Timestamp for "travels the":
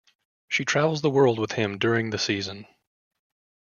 0.65-1.11